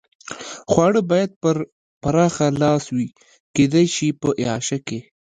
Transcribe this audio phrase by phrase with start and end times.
[0.71, 1.49] خواړه باید په
[2.01, 3.07] پراخه لاس وي،
[3.55, 4.99] کېدای شي په اعاشه کې.